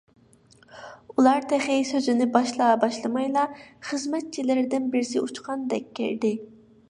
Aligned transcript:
ئۇلار 1.15 1.43
تېخى 1.51 1.75
سۆزىنى 1.89 2.27
باشلا- 2.37 2.69
باشلىمايلا 2.85 3.43
خىزمەتچىلىرىدىن 3.89 4.91
بىرسى 4.95 5.23
ئۇچقاندەك 5.27 5.89
كىردى. 6.01 6.33